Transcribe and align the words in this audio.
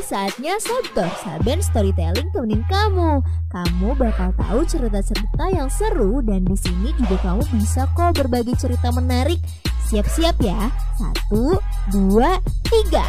saatnya 0.00 0.56
Sabtor 0.56 1.12
Saben 1.20 1.60
Storytelling 1.60 2.32
temenin 2.32 2.64
kamu. 2.72 3.20
Kamu 3.52 3.92
bakal 4.00 4.32
tahu 4.32 4.64
cerita-cerita 4.64 5.52
yang 5.52 5.68
seru 5.68 6.24
dan 6.24 6.48
di 6.48 6.56
sini 6.56 6.96
juga 6.96 7.20
kamu 7.20 7.44
bisa 7.60 7.84
kok 7.92 8.16
berbagi 8.16 8.56
cerita 8.56 8.88
menarik. 8.96 9.36
Siap-siap 9.92 10.40
ya. 10.40 10.72
Satu, 10.96 11.60
dua, 11.92 12.40
tiga. 12.72 13.04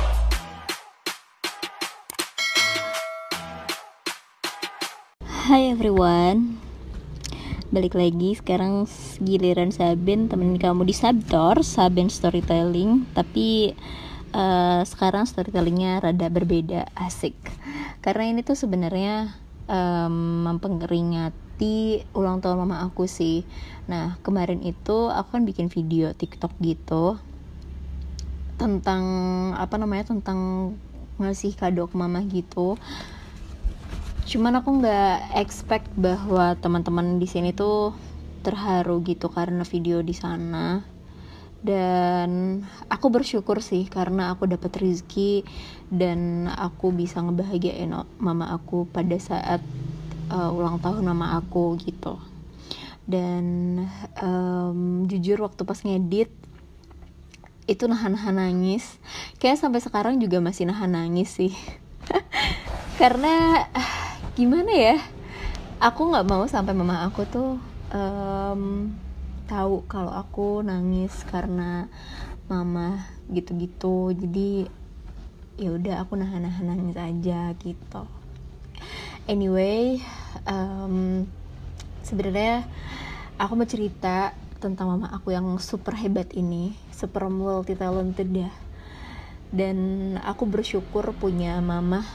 Hai 5.47 5.71
everyone 5.73 6.59
Balik 7.71 7.95
lagi 7.95 8.35
sekarang 8.35 8.87
giliran 9.19 9.71
Saben 9.71 10.27
temenin 10.27 10.59
kamu 10.59 10.87
di 10.87 10.95
Sabtor 10.95 11.59
Saben 11.65 12.07
Storytelling 12.07 13.09
Tapi 13.11 13.75
uh, 14.31 14.81
sekarang 14.83 15.27
storytellingnya 15.27 16.03
rada 16.03 16.27
berbeda 16.27 16.89
asik. 16.95 17.35
Karena 18.01 18.31
ini 18.31 18.41
tuh 18.41 18.57
sebenarnya 18.57 19.35
um, 19.69 20.47
memperingati 20.47 22.03
ulang 22.17 22.41
tahun 22.41 22.65
mama 22.65 22.83
aku 22.87 23.05
sih. 23.05 23.45
Nah 23.87 24.17
kemarin 24.25 24.63
itu 24.65 25.11
aku 25.11 25.37
kan 25.39 25.43
bikin 25.45 25.67
video 25.69 26.11
tiktok 26.15 26.51
gitu 26.59 27.19
tentang 28.57 29.03
apa 29.57 29.73
namanya 29.81 30.13
tentang 30.13 30.71
ngasih 31.17 31.53
kado 31.57 31.87
ke 31.89 31.95
mama 31.97 32.21
gitu. 32.25 32.77
Cuman 34.25 34.61
aku 34.61 34.81
nggak 34.81 35.37
expect 35.37 35.89
bahwa 35.97 36.55
teman-teman 36.57 37.17
di 37.17 37.27
sini 37.27 37.51
tuh 37.51 37.93
terharu 38.41 39.01
gitu 39.05 39.29
karena 39.29 39.61
video 39.61 40.01
di 40.01 40.17
sana 40.17 40.81
dan 41.61 42.61
aku 42.89 43.13
bersyukur 43.13 43.61
sih 43.61 43.85
karena 43.85 44.33
aku 44.33 44.49
dapat 44.49 44.81
rezeki 44.81 45.45
dan 45.93 46.49
aku 46.49 46.89
bisa 46.89 47.21
ngebahagiain 47.21 47.93
mama 48.17 48.49
aku 48.49 48.89
pada 48.89 49.13
saat 49.21 49.61
uh, 50.33 50.49
ulang 50.49 50.81
tahun 50.81 51.05
mama 51.05 51.37
aku 51.37 51.77
gitu. 51.77 52.17
Dan 53.05 53.45
um, 54.17 55.05
jujur 55.05 55.41
waktu 55.45 55.61
pas 55.61 55.77
ngedit 55.85 56.33
itu 57.69 57.83
nahan-nahan 57.85 58.41
nangis. 58.41 58.97
Kayak 59.37 59.61
sampai 59.61 59.85
sekarang 59.85 60.17
juga 60.17 60.41
masih 60.41 60.65
nahan 60.65 60.97
nangis 60.97 61.29
sih. 61.29 61.53
Karena 63.01 63.65
gimana 64.33 64.71
ya 64.73 64.97
aku 65.77 66.09
nggak 66.09 66.25
mau 66.25 66.45
sampai 66.49 66.73
mama 66.73 67.05
aku 67.05 67.21
tuh 67.29 67.61
um, 67.93 68.89
tahu 69.51 69.83
kalau 69.91 70.15
aku 70.15 70.63
nangis 70.63 71.11
karena 71.27 71.91
mama 72.47 73.03
gitu-gitu. 73.27 74.15
Jadi 74.15 74.71
ya 75.59 75.75
udah 75.75 76.07
aku 76.07 76.15
nahan-nahan 76.15 76.71
nangis 76.71 76.95
aja 76.95 77.51
gitu. 77.59 78.07
Anyway 79.27 79.99
um, 80.47 81.27
sebenarnya 81.99 82.63
aku 83.35 83.59
mau 83.59 83.67
cerita 83.67 84.31
tentang 84.63 84.95
mama 84.95 85.11
aku 85.11 85.35
yang 85.35 85.45
super 85.59 85.99
hebat 85.99 86.31
ini 86.31 86.71
super 86.95 87.27
multi 87.27 87.75
talented 87.75 88.31
ya. 88.31 88.51
Dan 89.51 90.15
aku 90.23 90.47
bersyukur 90.47 91.11
punya 91.19 91.59
mama 91.59 92.07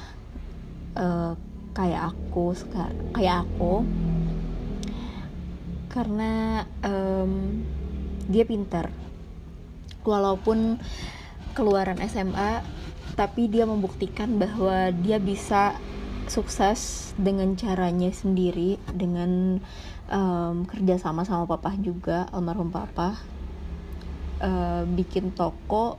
uh, 0.97 1.37
kayak 1.77 2.17
aku 2.17 2.57
sekarang 2.57 3.13
kayak 3.13 3.45
aku 3.45 3.85
karena 5.97 6.69
um, 6.85 7.65
dia 8.29 8.45
pintar. 8.45 8.93
Walaupun 10.05 10.77
keluaran 11.57 11.97
SMA 12.05 12.61
tapi 13.17 13.49
dia 13.49 13.65
membuktikan 13.65 14.37
bahwa 14.37 14.93
dia 14.93 15.17
bisa 15.17 15.73
sukses 16.29 17.11
dengan 17.17 17.57
caranya 17.57 18.13
sendiri 18.13 18.77
dengan 18.93 19.57
um, 20.13 20.69
kerja 20.69 21.01
sama 21.01 21.25
sama 21.25 21.49
papa 21.49 21.73
juga 21.81 22.29
almarhum 22.29 22.69
papa 22.69 23.17
uh, 24.45 24.85
bikin 24.85 25.33
toko 25.33 25.97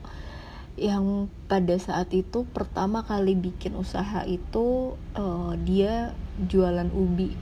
yang 0.77 1.25
pada 1.49 1.73
saat 1.81 2.13
itu 2.13 2.45
pertama 2.53 3.01
kali 3.01 3.33
bikin 3.33 3.73
usaha 3.73 4.21
itu 4.29 4.93
uh, 5.17 5.57
dia 5.57 6.13
jualan 6.37 6.93
ubi 6.93 7.33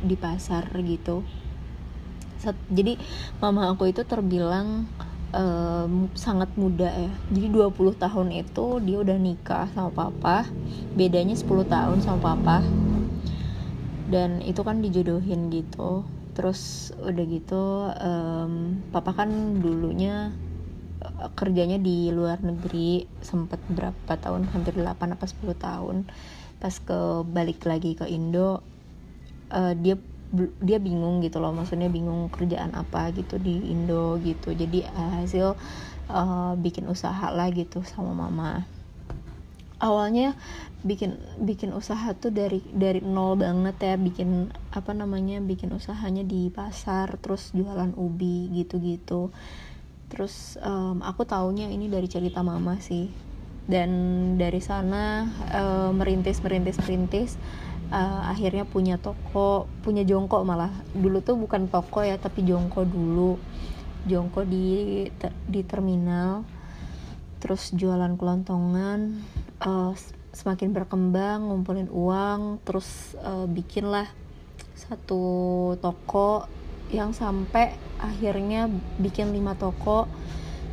di 0.00 0.16
pasar 0.16 0.72
gitu 0.72 1.20
jadi 2.70 2.94
mama 3.42 3.74
aku 3.74 3.90
itu 3.90 4.06
terbilang 4.06 4.86
um, 5.34 6.08
sangat 6.14 6.48
muda 6.54 6.88
ya. 6.88 7.12
Jadi 7.32 7.48
20 7.52 7.98
tahun 7.98 8.28
itu 8.32 8.66
dia 8.84 8.98
udah 9.02 9.18
nikah 9.18 9.66
sama 9.74 9.90
papa 9.92 10.46
bedanya 10.94 11.34
10 11.34 11.48
tahun 11.68 11.98
sama 12.04 12.34
papa. 12.34 12.64
Dan 14.08 14.40
itu 14.40 14.60
kan 14.64 14.80
dijodohin 14.80 15.52
gitu. 15.52 16.06
Terus 16.32 16.92
udah 17.02 17.24
gitu 17.26 17.64
um, 17.92 18.80
papa 18.94 19.10
kan 19.12 19.58
dulunya 19.58 20.30
eh, 21.02 21.28
kerjanya 21.34 21.82
di 21.82 22.14
luar 22.14 22.38
negeri 22.40 23.10
sempet 23.20 23.58
berapa 23.68 24.14
tahun 24.14 24.46
hampir 24.54 24.78
8 24.78 24.86
apa 25.18 25.26
10 25.26 25.58
tahun. 25.58 25.96
Pas 26.58 26.74
ke 26.74 27.22
balik 27.26 27.66
lagi 27.66 27.94
ke 27.94 28.06
Indo 28.06 28.62
uh, 29.52 29.74
dia 29.76 29.98
dia 30.60 30.76
bingung 30.76 31.24
gitu 31.24 31.40
loh 31.40 31.56
maksudnya 31.56 31.88
bingung 31.88 32.28
kerjaan 32.28 32.76
apa 32.76 33.12
gitu 33.16 33.40
di 33.40 33.72
Indo 33.72 34.20
gitu. 34.20 34.52
Jadi 34.52 34.84
hasil 34.84 35.56
uh, 36.12 36.52
bikin 36.60 36.84
usaha 36.88 37.32
lah 37.32 37.48
gitu 37.52 37.80
sama 37.84 38.12
mama. 38.12 38.68
Awalnya 39.78 40.34
bikin 40.82 41.18
bikin 41.42 41.70
usaha 41.74 42.14
tuh 42.14 42.34
dari 42.34 42.58
dari 42.74 42.98
nol 43.02 43.38
banget 43.38 43.78
ya 43.82 43.94
bikin 43.94 44.50
apa 44.74 44.90
namanya 44.94 45.38
bikin 45.42 45.70
usahanya 45.74 46.22
di 46.26 46.50
pasar 46.50 47.18
terus 47.22 47.54
jualan 47.54 47.94
ubi 47.94 48.50
gitu-gitu. 48.58 49.30
Terus 50.08 50.58
um, 50.64 51.04
aku 51.04 51.24
taunya 51.28 51.70
ini 51.70 51.86
dari 51.86 52.10
cerita 52.10 52.42
mama 52.42 52.76
sih. 52.82 53.08
Dan 53.68 53.90
dari 54.40 54.64
sana 54.64 55.28
uh, 55.52 55.92
merintis 55.92 56.40
merintis 56.40 56.80
merintis 56.80 57.36
uh, 57.92 58.22
akhirnya 58.28 58.64
punya 58.68 58.96
toko 59.00 59.68
punya 59.84 60.04
jongkok 60.04 60.44
malah. 60.44 60.72
Dulu 60.92 61.20
tuh 61.24 61.36
bukan 61.36 61.68
toko 61.68 62.04
ya 62.04 62.16
tapi 62.20 62.44
jongkok 62.44 62.88
dulu. 62.88 63.36
Jongkok 64.08 64.48
di 64.48 65.06
di 65.48 65.60
terminal 65.66 66.46
terus 67.38 67.70
jualan 67.70 68.18
kelontongan 68.18 69.22
uh, 69.62 69.94
semakin 70.34 70.74
berkembang 70.74 71.46
ngumpulin 71.46 71.86
uang 71.86 72.62
terus 72.66 73.14
uh, 73.22 73.46
bikinlah 73.46 74.10
satu 74.74 75.74
toko 75.78 76.46
yang 76.88 77.12
sampai 77.12 77.74
akhirnya 78.00 78.70
bikin 78.98 79.34
lima 79.34 79.54
toko. 79.58 80.08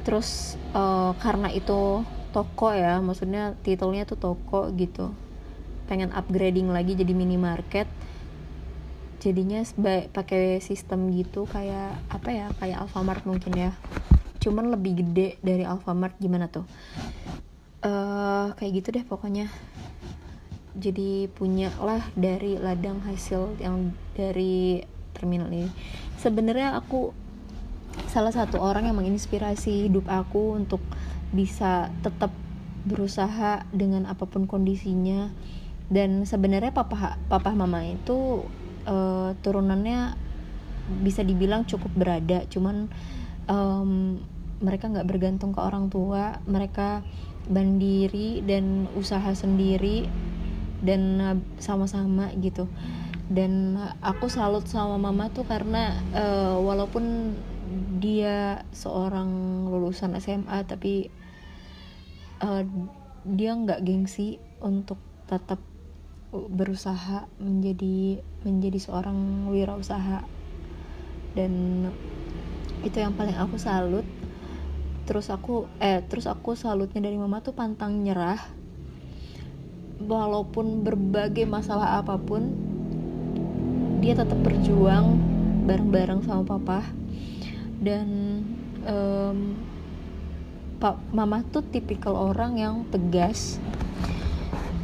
Terus 0.05 0.53
uh, 0.77 1.17
karena 1.17 1.49
itu 1.49 2.05
toko 2.29 2.69
ya 2.75 3.01
maksudnya 3.01 3.55
titelnya 3.63 4.05
tuh 4.05 4.19
toko 4.19 4.69
gitu 4.75 5.24
pengen 5.85 6.09
upgrading 6.13 6.69
lagi 6.73 6.97
jadi 6.97 7.13
minimarket 7.13 7.85
jadinya 9.25 9.65
pakai 10.13 10.61
sistem 10.61 11.09
gitu 11.09 11.49
kayak 11.49 11.97
apa 12.13 12.29
ya 12.29 12.47
kayak 12.61 12.85
Alfamart 12.85 13.25
mungkin 13.25 13.57
ya. 13.57 13.71
Cuman 14.37 14.69
lebih 14.69 15.01
gede 15.01 15.41
dari 15.41 15.65
Alfamart 15.65 16.13
gimana 16.21 16.45
tuh? 16.45 16.69
Uh, 17.81 18.53
kayak 18.61 18.85
gitu 18.85 18.87
deh 18.93 19.01
pokoknya. 19.01 19.49
Jadi 20.77 21.25
punya 21.33 21.73
lah 21.81 22.05
dari 22.13 22.61
ladang 22.61 23.01
hasil 23.01 23.57
yang 23.57 23.97
dari 24.13 24.85
terminal 25.17 25.49
ini. 25.49 25.73
Sebenarnya 26.21 26.77
aku 26.77 27.09
salah 28.11 28.29
satu 28.29 28.61
orang 28.61 28.85
yang 28.85 28.99
menginspirasi 29.01 29.89
hidup 29.89 30.05
aku 30.05 30.53
untuk 30.53 30.83
bisa 31.33 31.89
tetap 32.05 32.29
berusaha 32.85 33.65
dengan 33.73 34.05
apa 34.05 34.29
pun 34.29 34.45
kondisinya 34.45 35.33
dan 35.85 36.25
sebenarnya 36.25 36.73
papa 36.73 37.21
papa 37.29 37.51
mama 37.53 37.85
itu 37.85 38.41
uh, 38.89 39.37
turunannya 39.45 40.17
bisa 41.01 41.21
dibilang 41.21 41.65
cukup 41.65 41.91
berada. 41.93 42.45
Cuman 42.49 42.89
um, 43.49 44.21
mereka 44.61 44.89
nggak 44.89 45.09
bergantung 45.09 45.53
ke 45.53 45.61
orang 45.61 45.89
tua. 45.89 46.41
Mereka 46.45 47.05
mandiri 47.49 48.41
dan 48.41 48.89
usaha 48.97 49.29
sendiri 49.37 50.09
dan 50.81 51.21
sama-sama 51.61 52.33
gitu. 52.41 52.65
Dan 53.25 53.77
aku 54.05 54.29
salut 54.29 54.69
sama 54.69 55.01
mama 55.01 55.33
tuh 55.33 55.45
karena 55.45 55.97
uh, 56.13 56.57
walaupun 56.61 57.33
dia 57.97 58.61
seorang 58.69 59.65
lulusan 59.65 60.13
SMA 60.21 60.61
tapi 60.69 61.09
uh, 62.45 62.61
dia 63.25 63.57
nggak 63.57 63.81
gengsi 63.81 64.37
untuk 64.61 65.01
tetap 65.25 65.57
berusaha 66.31 67.29
menjadi 67.37 68.21
menjadi 68.43 68.79
seorang 68.81 69.49
wirausaha. 69.51 70.25
Dan 71.35 71.85
itu 72.81 72.97
yang 72.97 73.13
paling 73.13 73.35
aku 73.35 73.59
salut. 73.59 74.07
Terus 75.05 75.29
aku 75.29 75.69
eh 75.77 76.01
terus 76.05 76.25
aku 76.25 76.57
salutnya 76.57 77.03
dari 77.05 77.17
mama 77.19 77.43
tuh 77.43 77.53
pantang 77.53 78.01
nyerah. 78.01 78.39
Walaupun 80.01 80.83
berbagai 80.83 81.47
masalah 81.47 82.01
apa 82.03 82.19
pun 82.19 82.51
dia 84.03 84.13
tetap 84.13 84.37
berjuang 84.43 85.17
bareng-bareng 85.65 86.21
sama 86.25 86.43
papa. 86.45 86.83
Dan 87.79 88.07
um, 88.85 89.57
pak 90.75 90.99
mama 91.15 91.41
tuh 91.47 91.63
tipikal 91.63 92.13
orang 92.13 92.59
yang 92.59 92.75
tegas 92.91 93.57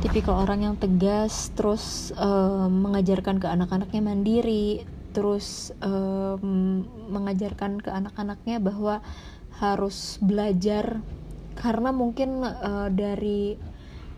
tipikal 0.01 0.41
orang 0.41 0.65
yang 0.65 0.75
tegas 0.81 1.53
terus 1.53 2.09
um, 2.17 2.89
mengajarkan 2.89 3.37
ke 3.37 3.47
anak-anaknya 3.47 4.01
mandiri 4.01 4.81
terus 5.11 5.75
um, 5.83 6.87
mengajarkan 7.11 7.83
ke 7.83 7.91
anak-anaknya 7.91 8.57
bahwa 8.63 9.03
harus 9.61 10.17
belajar. 10.23 10.99
Karena 11.53 11.93
mungkin 11.93 12.41
uh, 12.41 12.89
dari 12.89 13.59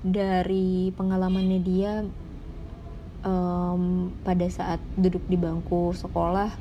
dari 0.05 0.93
pengalamannya 0.93 1.59
dia 1.59 2.05
um, 3.25 4.13
pada 4.21 4.47
saat 4.47 4.79
duduk 4.95 5.25
di 5.27 5.35
bangku 5.35 5.91
sekolah 5.97 6.51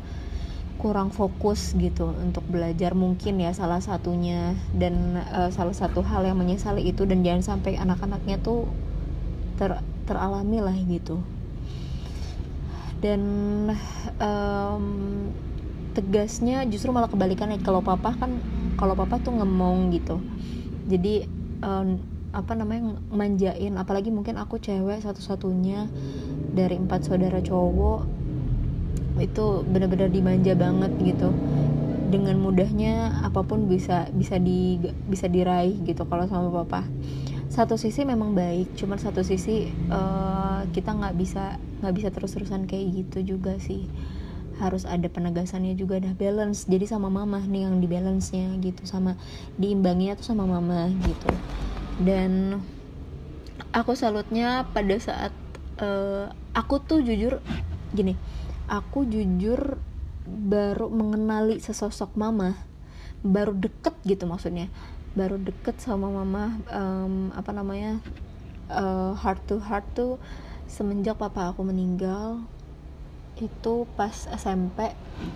kurang 0.80 1.14
fokus 1.14 1.78
gitu 1.78 2.10
untuk 2.10 2.42
belajar 2.50 2.96
mungkin 2.98 3.38
ya 3.38 3.54
salah 3.54 3.78
satunya. 3.78 4.56
Dan 4.74 5.20
uh, 5.20 5.52
salah 5.52 5.76
satu 5.76 6.02
hal 6.02 6.26
yang 6.26 6.40
menyesali 6.40 6.88
itu 6.88 7.06
dan 7.06 7.22
jangan 7.22 7.54
sampai 7.54 7.78
anak-anaknya 7.78 8.40
tuh 8.42 8.66
ter 9.62 9.78
teralami 10.10 10.58
lah 10.58 10.74
gitu. 10.74 11.22
Dan 12.98 13.22
um, 14.18 14.86
tegasnya 15.94 16.66
justru 16.66 16.90
malah 16.90 17.06
kebalikannya 17.06 17.62
kalau 17.62 17.78
papa 17.78 18.18
kan 18.18 18.42
kalau 18.74 18.98
papa 18.98 19.22
tuh 19.22 19.38
ngemong 19.38 19.94
gitu. 19.94 20.18
Jadi 20.90 21.30
um, 21.62 22.02
apa 22.34 22.58
namanya 22.58 22.98
manjain 23.14 23.78
apalagi 23.78 24.10
mungkin 24.10 24.40
aku 24.40 24.58
cewek 24.58 25.04
satu-satunya 25.04 25.86
dari 26.50 26.80
empat 26.80 27.06
saudara 27.06 27.38
cowok 27.38 28.08
itu 29.22 29.62
benar-benar 29.70 30.10
dimanja 30.10 30.58
banget 30.58 30.90
gitu. 31.06 31.30
Dengan 32.10 32.36
mudahnya 32.42 33.22
apa 33.22 33.46
pun 33.46 33.70
bisa 33.70 34.10
bisa 34.10 34.42
di 34.42 34.82
bisa 35.06 35.30
diraih 35.30 35.78
gitu 35.86 36.02
kalau 36.10 36.26
sama 36.26 36.50
papa 36.50 36.82
satu 37.52 37.76
sisi 37.76 38.08
memang 38.08 38.32
baik 38.32 38.72
cuman 38.80 38.96
satu 38.96 39.20
sisi 39.20 39.68
uh, 39.92 40.64
kita 40.72 40.96
nggak 40.96 41.14
bisa 41.20 41.60
nggak 41.84 41.94
bisa 41.94 42.08
terus-terusan 42.08 42.64
kayak 42.64 43.04
gitu 43.04 43.36
juga 43.36 43.60
sih. 43.60 43.84
Harus 44.56 44.88
ada 44.88 45.04
penegasannya 45.12 45.76
juga 45.76 46.00
ada 46.00 46.16
balance. 46.16 46.64
Jadi 46.64 46.88
sama 46.88 47.12
mama 47.12 47.44
nih 47.44 47.68
yang 47.68 47.76
di 47.76 47.88
balance 47.90 48.32
nya 48.32 48.56
gitu 48.56 48.88
sama 48.88 49.20
diimbanginya 49.60 50.16
tuh 50.16 50.32
sama 50.32 50.48
mama 50.48 50.88
gitu. 51.04 51.28
Dan 52.00 52.56
aku 53.76 53.92
salutnya 53.92 54.64
pada 54.72 54.96
saat 54.96 55.32
uh, 55.80 56.32
aku 56.52 56.80
tuh 56.84 57.00
jujur 57.00 57.40
gini 57.92 58.16
aku 58.68 59.04
jujur 59.04 59.76
baru 60.24 60.88
mengenali 60.88 61.60
sesosok 61.60 62.14
mama 62.16 62.56
baru 63.22 63.54
deket 63.54 63.94
gitu 64.02 64.24
maksudnya 64.26 64.72
baru 65.12 65.36
deket 65.36 65.76
sama 65.80 66.08
mama 66.08 66.56
um, 66.72 67.28
apa 67.36 67.52
namanya 67.52 68.00
uh, 68.72 69.12
heart 69.12 69.44
to 69.44 69.60
heart 69.60 69.84
tuh 69.92 70.16
semenjak 70.64 71.20
papa 71.20 71.52
aku 71.52 71.68
meninggal 71.68 72.40
itu 73.40 73.88
pas 73.96 74.12
SMP 74.12 74.92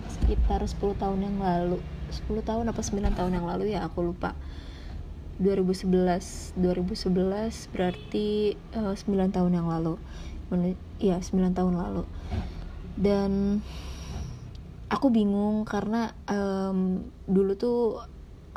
sekitar 0.07 0.61
10 0.61 0.77
tahun 1.01 1.19
yang 1.27 1.37
lalu. 1.41 1.81
10 2.13 2.45
tahun 2.45 2.65
apa 2.69 2.81
9 2.81 3.17
tahun 3.17 3.31
yang 3.35 3.45
lalu 3.45 3.73
ya 3.73 3.83
aku 3.83 4.05
lupa. 4.05 4.37
2011 5.37 6.57
2011 6.57 7.73
berarti 7.73 8.57
uh, 8.73 8.93
9 8.93 9.35
tahun 9.35 9.51
yang 9.51 9.67
lalu. 9.67 9.97
Ya 11.01 11.17
9 11.19 11.57
tahun 11.57 11.73
lalu. 11.73 12.03
Dan 12.97 13.61
aku 14.87 15.11
bingung 15.11 15.67
karena 15.67 16.15
um, 16.31 17.03
dulu 17.27 17.53
tuh 17.59 17.79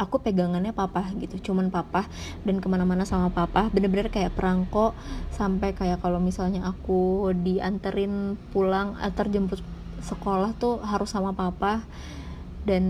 aku 0.00 0.24
pegangannya 0.24 0.72
papa 0.72 1.12
gitu 1.20 1.52
cuman 1.52 1.68
papa 1.68 2.08
dan 2.48 2.56
ke 2.64 2.66
mana-mana 2.72 3.04
sama 3.04 3.28
papa. 3.28 3.68
Bener-bener 3.68 4.08
kayak 4.08 4.32
perangko 4.32 4.96
sampai 5.36 5.76
kayak 5.76 6.00
kalau 6.00 6.16
misalnya 6.16 6.64
aku 6.64 7.28
dianterin 7.36 8.40
pulang 8.56 8.96
atau 8.96 9.28
jemput 9.28 9.60
sekolah 10.00 10.56
tuh 10.56 10.80
harus 10.80 11.12
sama 11.12 11.36
papa. 11.36 11.84
Dan 12.64 12.84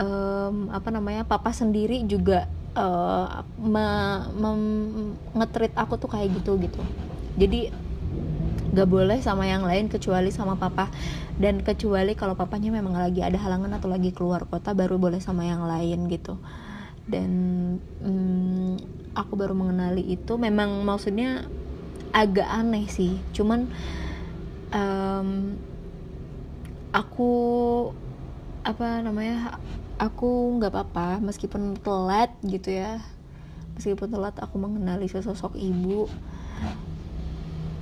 um, 0.00 0.72
apa 0.72 0.88
namanya 0.88 1.28
papa 1.28 1.52
sendiri 1.52 2.08
juga 2.08 2.48
uh, 2.72 3.44
ngetrit 5.36 5.72
aku 5.76 5.96
tuh 5.96 6.08
kayak 6.12 6.28
gitu 6.40 6.60
gitu. 6.60 6.80
Jadi 7.40 7.83
gak 8.74 8.90
boleh 8.90 9.22
sama 9.22 9.46
yang 9.46 9.62
lain 9.62 9.86
kecuali 9.86 10.34
sama 10.34 10.58
papa. 10.58 10.90
Dan 11.38 11.62
kecuali 11.62 12.18
kalau 12.18 12.34
papanya 12.34 12.74
memang 12.74 12.98
lagi 12.98 13.22
ada 13.22 13.38
halangan 13.38 13.78
atau 13.78 13.86
lagi 13.86 14.10
keluar 14.10 14.44
kota 14.50 14.74
baru 14.74 14.98
boleh 14.98 15.22
sama 15.22 15.46
yang 15.46 15.62
lain 15.64 16.10
gitu. 16.10 16.36
Dan 17.06 17.30
hmm, 18.02 18.72
aku 19.14 19.32
baru 19.38 19.54
mengenali 19.54 20.02
itu 20.02 20.34
memang 20.34 20.82
maksudnya 20.82 21.46
agak 22.10 22.46
aneh 22.50 22.90
sih. 22.90 23.18
Cuman 23.30 23.70
um, 24.74 25.58
aku 26.94 27.30
apa 28.64 29.04
namanya 29.04 29.58
aku 30.00 30.56
nggak 30.56 30.72
apa-apa 30.72 31.22
meskipun 31.22 31.78
telat 31.82 32.34
gitu 32.46 32.74
ya. 32.74 33.02
Meskipun 33.74 34.10
telat 34.14 34.38
aku 34.38 34.58
mengenali 34.58 35.10
sosok 35.10 35.58
ibu 35.58 36.06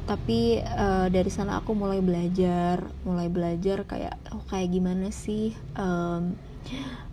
tapi 0.03 0.59
uh, 0.59 1.07
dari 1.09 1.31
sana 1.31 1.63
aku 1.63 1.79
mulai 1.79 2.03
belajar 2.03 2.83
mulai 3.07 3.31
belajar 3.31 3.87
kayak 3.87 4.19
oh 4.35 4.43
kayak 4.51 4.75
gimana 4.75 5.15
sih 5.15 5.55
um, 5.79 6.35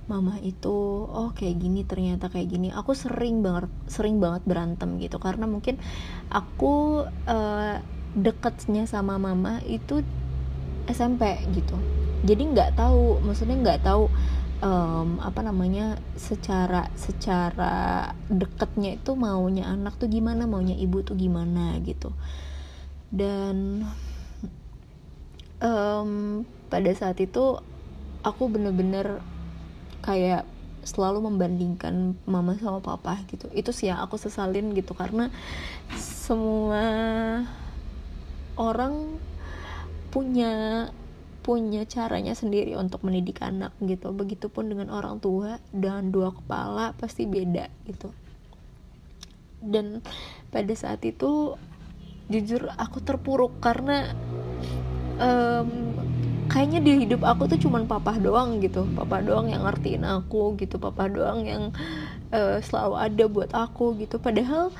mama 0.10 0.42
itu 0.42 1.06
oh 1.06 1.30
kayak 1.38 1.62
gini 1.62 1.86
ternyata 1.86 2.34
kayak 2.34 2.50
gini. 2.50 2.74
Aku 2.74 2.98
sering 2.98 3.46
banget 3.46 3.70
sering 3.86 4.18
banget 4.18 4.42
berantem 4.44 4.98
gitu. 4.98 5.22
Karena 5.22 5.46
mungkin 5.46 5.78
aku 6.34 7.06
uh, 7.30 7.76
deketnya 8.18 8.90
sama 8.90 9.22
mama 9.22 9.62
itu 9.70 10.02
SMP 10.90 11.38
gitu. 11.54 11.78
Jadi 12.26 12.42
nggak 12.58 12.74
tahu 12.74 13.22
maksudnya 13.22 13.58
nggak 13.62 13.86
tahu 13.86 14.10
um, 14.66 15.22
apa 15.22 15.46
namanya 15.46 16.02
secara 16.18 16.90
secara 16.98 18.12
deketnya 18.28 18.98
itu 19.00 19.16
maunya 19.16 19.70
anak 19.70 19.96
tuh 20.02 20.12
gimana 20.12 20.50
maunya 20.50 20.76
ibu 20.76 21.00
tuh 21.04 21.16
gimana 21.16 21.80
gitu 21.84 22.12
dan 23.10 23.86
um, 25.62 26.44
pada 26.70 26.92
saat 26.94 27.18
itu 27.18 27.58
aku 28.22 28.52
bener-bener 28.52 29.22
kayak 30.06 30.46
selalu 30.86 31.28
membandingkan 31.28 32.16
mama 32.24 32.56
sama 32.58 32.80
papa 32.80 33.20
gitu. 33.30 33.52
Itu 33.52 33.76
sih 33.76 33.92
yang 33.92 34.00
aku 34.00 34.16
sesalin 34.16 34.72
gitu 34.74 34.96
karena 34.96 35.30
semua 36.00 36.86
orang 38.56 39.20
punya 40.10 40.88
punya 41.40 41.88
caranya 41.88 42.38
sendiri 42.38 42.78
untuk 42.78 43.04
mendidik 43.04 43.42
anak 43.42 43.74
gitu. 43.84 44.14
Begitupun 44.14 44.70
dengan 44.72 44.94
orang 44.94 45.18
tua 45.20 45.58
dan 45.74 46.14
dua 46.14 46.32
kepala 46.32 46.94
pasti 46.96 47.26
beda 47.26 47.68
gitu. 47.90 48.14
Dan 49.60 50.00
pada 50.54 50.74
saat 50.78 51.04
itu 51.04 51.60
jujur 52.30 52.70
aku 52.78 53.02
terpuruk 53.02 53.58
karena 53.58 54.14
um, 55.18 55.98
kayaknya 56.50 56.80
di 56.82 56.92
hidup 57.06 57.22
aku 57.26 57.46
tuh 57.46 57.60
cuman 57.62 57.86
papa 57.86 58.18
doang 58.18 58.62
gitu. 58.62 58.86
Papa 58.98 59.22
doang 59.22 59.50
yang 59.50 59.66
ngertiin 59.66 60.06
aku 60.06 60.58
gitu. 60.58 60.82
Papa 60.82 61.10
doang 61.10 61.46
yang 61.46 61.64
uh, 62.34 62.58
selalu 62.62 62.96
ada 62.98 63.24
buat 63.30 63.52
aku 63.54 63.98
gitu. 64.02 64.18
Padahal 64.18 64.74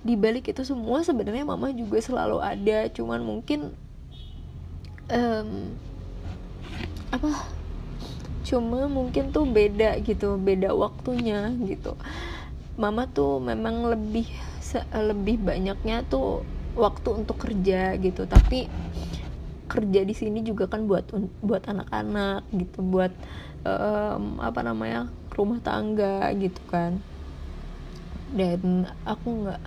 di 0.00 0.16
balik 0.16 0.48
itu 0.48 0.64
semua 0.64 1.04
sebenarnya 1.04 1.44
mama 1.44 1.72
juga 1.72 2.00
selalu 2.00 2.40
ada. 2.40 2.88
Cuman 2.92 3.20
mungkin 3.20 3.72
um, 5.12 5.76
apa 7.12 7.30
cuma 8.44 8.88
mungkin 8.88 9.32
tuh 9.32 9.44
beda 9.44 10.00
gitu. 10.00 10.40
Beda 10.40 10.72
waktunya 10.72 11.52
gitu. 11.64 11.96
Mama 12.80 13.04
tuh 13.08 13.44
memang 13.44 13.88
lebih 13.92 14.24
lebih 14.94 15.36
banyaknya 15.42 16.00
tuh 16.08 16.46
waktu 16.80 17.08
untuk 17.24 17.36
kerja 17.36 17.94
gitu. 18.00 18.24
Tapi 18.24 18.66
kerja 19.70 20.00
di 20.02 20.14
sini 20.16 20.42
juga 20.42 20.66
kan 20.66 20.88
buat 20.90 21.14
buat 21.44 21.62
anak-anak 21.70 22.42
gitu 22.58 22.82
buat 22.82 23.14
um, 23.62 24.42
apa 24.42 24.66
namanya 24.66 25.06
rumah 25.36 25.62
tangga 25.62 26.26
gitu 26.34 26.58
kan. 26.66 26.98
Dan 28.34 28.90
aku 29.06 29.46
nggak 29.46 29.62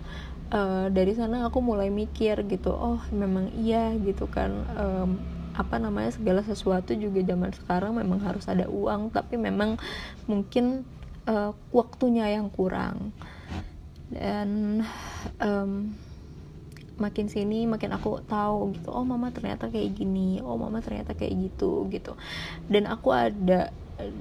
uh, 0.51 0.87
dari 0.91 1.13
sana 1.15 1.47
aku 1.47 1.63
mulai 1.63 1.87
mikir 1.87 2.43
gitu 2.51 2.73
oh 2.73 2.99
memang 3.15 3.53
iya 3.55 3.95
gitu 4.01 4.27
kan. 4.27 4.51
Um, 4.75 5.21
apa 5.53 5.77
namanya 5.77 6.09
segala 6.09 6.41
sesuatu 6.41 6.97
juga 6.97 7.21
zaman 7.21 7.53
sekarang 7.53 7.93
memang 7.93 8.25
harus 8.25 8.49
ada 8.49 8.65
uang 8.65 9.13
tapi 9.13 9.37
memang 9.37 9.77
mungkin 10.25 10.81
uh, 11.29 11.53
waktunya 11.69 12.27
yang 12.33 12.49
kurang. 12.49 13.13
Dan 14.13 14.81
um, 15.41 15.93
makin 17.01 17.25
sini 17.25 17.65
makin 17.65 17.89
aku 17.95 18.21
tahu 18.29 18.77
gitu 18.77 18.93
oh 18.93 19.01
mama 19.01 19.33
ternyata 19.33 19.65
kayak 19.69 19.97
gini 19.97 20.37
oh 20.45 20.55
mama 20.55 20.79
ternyata 20.79 21.17
kayak 21.17 21.49
gitu 21.49 21.89
gitu. 21.89 22.13
Dan 22.69 22.85
aku 22.85 23.13
ada 23.13 23.73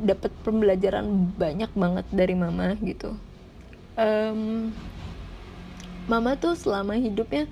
dapat 0.04 0.30
pembelajaran 0.44 1.32
banyak 1.36 1.70
banget 1.72 2.06
dari 2.12 2.34
mama 2.36 2.76
gitu. 2.80 3.16
Um, 3.96 4.72
mama 6.08 6.34
tuh 6.40 6.56
selama 6.56 6.96
hidupnya 6.96 7.46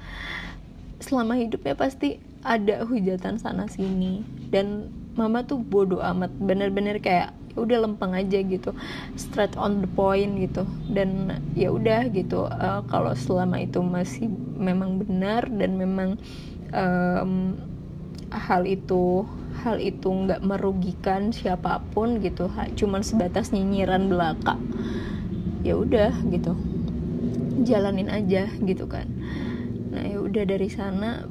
selama 1.00 1.36
hidupnya 1.36 1.76
pasti 1.76 2.20
ada 2.40 2.84
hujatan 2.88 3.36
sana 3.36 3.68
sini 3.68 4.24
dan 4.48 4.88
mama 5.16 5.44
tuh 5.44 5.60
bodoh 5.60 6.00
amat 6.00 6.32
bener-bener 6.40 6.96
kayak 7.00 7.36
ya 7.50 7.58
udah 7.66 7.78
lempeng 7.82 8.14
aja 8.14 8.38
gitu 8.46 8.70
straight 9.18 9.58
on 9.58 9.82
the 9.82 9.90
point 9.90 10.38
gitu. 10.38 10.62
Dan 10.86 11.42
ya 11.58 11.74
udah 11.74 12.06
gitu 12.14 12.46
uh, 12.46 12.86
kalau 12.86 13.14
selama 13.18 13.58
itu 13.58 13.82
masih 13.82 14.30
memang 14.56 15.02
benar 15.02 15.50
dan 15.50 15.74
memang 15.74 16.14
um, 16.70 17.58
hal 18.30 18.62
itu 18.66 19.26
hal 19.66 19.82
itu 19.82 20.06
nggak 20.06 20.46
merugikan 20.46 21.34
siapa 21.34 21.82
pun 21.90 22.22
gitu 22.22 22.46
cuman 22.78 23.02
sebatas 23.02 23.50
nyinyiran 23.50 24.06
belaka 24.06 24.54
ya 25.66 25.74
udah 25.76 26.14
gitu. 26.30 26.54
Jalanin 27.60 28.08
aja 28.08 28.48
gitu 28.64 28.88
kan. 28.88 29.04
Nah 29.90 30.06
ya 30.06 30.22
udah 30.22 30.48
dari 30.48 30.70
sana 30.72 31.28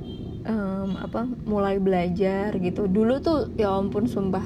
um, 0.50 0.98
apa 0.98 1.30
mulai 1.46 1.78
belajar 1.78 2.58
gitu. 2.58 2.90
Dulu 2.90 3.22
tuh 3.22 3.54
ya 3.54 3.70
ampun 3.70 4.10
sumpah. 4.10 4.44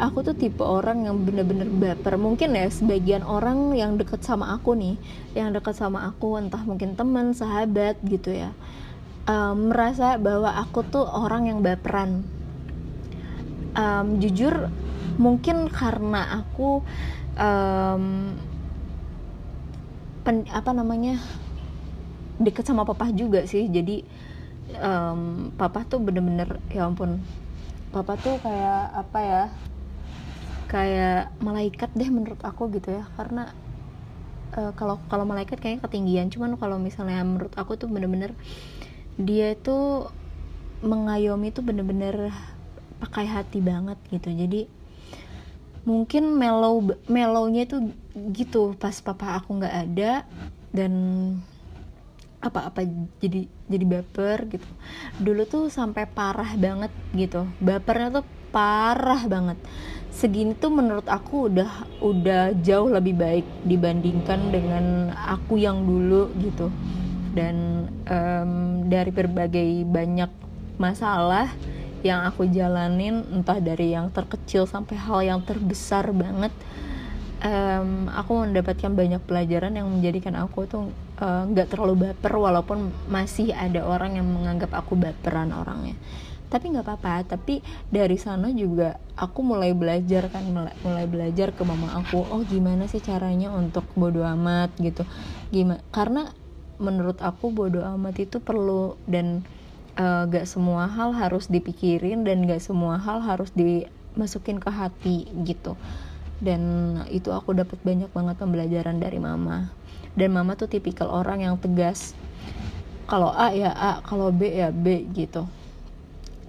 Aku 0.00 0.24
tuh 0.24 0.32
tipe 0.32 0.64
orang 0.64 1.04
yang 1.04 1.20
bener-bener 1.20 1.68
baper. 1.68 2.16
Mungkin 2.16 2.56
ya 2.56 2.72
sebagian 2.72 3.20
orang 3.20 3.76
yang 3.76 4.00
deket 4.00 4.24
sama 4.24 4.56
aku 4.56 4.72
nih 4.72 4.96
yang 5.36 5.52
deket 5.52 5.76
sama 5.76 6.08
aku 6.08 6.40
entah 6.40 6.64
mungkin 6.64 6.96
teman 6.96 7.36
sahabat 7.36 8.00
gitu 8.08 8.32
ya 8.32 8.56
um, 9.26 9.70
merasa 9.70 10.18
bahwa 10.18 10.50
aku 10.58 10.82
tuh 10.86 11.06
orang 11.06 11.50
yang 11.50 11.58
baperan. 11.62 12.26
Um, 13.72 14.20
jujur 14.20 14.68
mungkin 15.16 15.72
karena 15.72 16.44
aku 16.44 16.84
um, 17.40 18.36
pen, 20.28 20.44
apa 20.52 20.76
namanya 20.76 21.16
deket 22.36 22.68
sama 22.68 22.84
papa 22.84 23.08
juga 23.14 23.48
sih. 23.48 23.68
Jadi 23.70 24.04
um, 24.80 25.50
papa 25.56 25.84
tuh 25.84 26.00
bener-bener 26.00 26.60
ya 26.72 26.88
ampun. 26.88 27.20
Papa 27.92 28.16
tuh 28.16 28.40
kayak 28.40 28.92
apa 28.96 29.18
ya? 29.20 29.44
Kayak 30.70 31.28
malaikat 31.44 31.92
deh 31.92 32.08
menurut 32.08 32.40
aku 32.40 32.72
gitu 32.72 32.96
ya. 32.96 33.04
Karena 33.18 33.52
uh, 34.56 34.72
kalau 34.72 34.96
kalau 35.12 35.28
malaikat 35.28 35.60
kayaknya 35.60 35.84
ketinggian. 35.84 36.32
Cuman 36.32 36.56
kalau 36.56 36.80
misalnya 36.80 37.20
menurut 37.20 37.52
aku 37.54 37.76
tuh 37.76 37.92
bener-bener 37.92 38.32
dia 39.20 39.52
itu 39.52 40.08
mengayomi 40.80 41.52
tuh 41.52 41.62
bener-bener 41.62 42.32
pakai 42.98 43.28
hati 43.28 43.60
banget 43.60 44.00
gitu. 44.08 44.32
Jadi 44.32 44.66
mungkin 45.82 46.38
mellow 46.38 46.94
mellownya 47.10 47.66
itu 47.66 47.90
gitu 48.32 48.78
pas 48.78 48.96
papa 49.04 49.42
aku 49.42 49.60
nggak 49.60 49.76
ada. 49.90 50.24
Dan 50.72 50.92
apa-apa 52.42 52.82
jadi 53.22 53.46
jadi 53.70 53.84
baper 53.86 54.50
gitu. 54.50 54.68
Dulu 55.22 55.42
tuh 55.46 55.64
sampai 55.70 56.10
parah 56.10 56.58
banget 56.58 56.90
gitu. 57.14 57.46
Bapernya 57.62 58.20
tuh 58.20 58.26
parah 58.50 59.22
banget. 59.30 59.56
Segini 60.12 60.52
tuh 60.52 60.74
menurut 60.74 61.06
aku 61.08 61.48
udah 61.48 62.02
udah 62.02 62.52
jauh 62.60 62.90
lebih 62.90 63.16
baik 63.16 63.46
dibandingkan 63.64 64.50
dengan 64.50 65.14
aku 65.14 65.56
yang 65.56 65.86
dulu 65.86 66.28
gitu. 66.42 66.68
Dan 67.32 67.88
um, 68.10 68.84
dari 68.90 69.08
berbagai 69.08 69.88
banyak 69.88 70.28
masalah 70.76 71.48
yang 72.02 72.26
aku 72.26 72.50
jalanin 72.50 73.22
entah 73.30 73.62
dari 73.62 73.94
yang 73.94 74.10
terkecil 74.10 74.66
sampai 74.66 74.98
hal 74.98 75.22
yang 75.22 75.40
terbesar 75.46 76.10
banget 76.10 76.50
um, 77.42 78.08
aku 78.10 78.46
mendapatkan 78.46 78.92
banyak 78.94 79.22
pelajaran 79.26 79.74
yang 79.74 79.90
menjadikan 79.90 80.38
aku 80.38 80.64
tuh 80.66 80.90
nggak 81.22 81.66
uh, 81.66 81.70
terlalu 81.70 82.10
baper 82.10 82.34
walaupun 82.34 82.90
masih 83.06 83.54
ada 83.54 83.86
orang 83.86 84.18
yang 84.18 84.26
menganggap 84.26 84.74
aku 84.74 84.98
baperan 84.98 85.54
orangnya. 85.54 85.94
Tapi 86.50 86.68
nggak 86.74 86.84
apa-apa 86.84 87.38
tapi 87.38 87.64
dari 87.88 88.18
sana 88.18 88.50
juga 88.52 88.98
aku 89.16 89.40
mulai 89.40 89.72
belajar 89.72 90.28
kan 90.28 90.44
mulai, 90.50 91.06
belajar 91.08 91.54
ke 91.56 91.62
mama 91.64 91.96
aku 91.96 92.26
oh 92.28 92.44
gimana 92.44 92.90
sih 92.90 93.00
caranya 93.00 93.54
untuk 93.54 93.86
bodo 93.94 94.26
amat? 94.26 94.74
gitu. 94.82 95.06
Gimana 95.54 95.80
karena 95.94 96.28
menurut 96.82 97.22
aku 97.22 97.54
bodo 97.54 97.80
amat 97.86 98.18
itu 98.18 98.42
perlu 98.42 98.98
dan 99.06 99.46
uh, 99.96 100.26
gak 100.26 100.44
semua 100.50 100.90
hal 100.90 101.14
harus 101.14 101.46
dipikirin 101.46 102.26
dan 102.26 102.44
gak 102.50 102.60
semua 102.60 102.98
hal 102.98 103.22
harus 103.22 103.54
dimasukin 103.54 104.58
ke 104.58 104.68
hati 104.68 105.30
gitu. 105.46 105.78
Dan 106.42 106.98
itu 107.14 107.30
aku 107.30 107.54
dapat 107.54 107.78
banyak 107.86 108.10
banget 108.10 108.34
pembelajaran 108.42 108.98
dari 108.98 109.22
mama 109.22 109.70
dan 110.16 110.36
mama 110.36 110.56
tuh 110.56 110.68
tipikal 110.68 111.08
orang 111.08 111.44
yang 111.44 111.56
tegas. 111.56 112.12
Kalau 113.08 113.32
A 113.32 113.52
ya 113.52 113.72
A 113.72 114.00
kalau 114.04 114.32
B 114.32 114.48
ya 114.52 114.72
B 114.72 115.04
gitu. 115.12 115.44